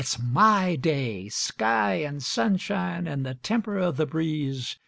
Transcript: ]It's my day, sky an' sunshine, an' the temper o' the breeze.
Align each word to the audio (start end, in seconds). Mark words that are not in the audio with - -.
]It's 0.01 0.17
my 0.17 0.75
day, 0.77 1.29
sky 1.29 1.97
an' 2.03 2.21
sunshine, 2.21 3.07
an' 3.07 3.21
the 3.21 3.35
temper 3.35 3.77
o' 3.77 3.91
the 3.91 4.07
breeze. 4.07 4.77